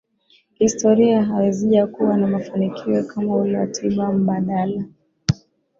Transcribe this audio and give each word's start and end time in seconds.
kihistoria 0.57 1.23
hazijakuwa 1.23 2.17
na 2.17 2.27
mafanikio 2.27 3.03
kama 3.03 3.35
ule 3.35 3.57
wa 3.57 3.67
tiba 3.67 4.11
mbadala 4.11 4.83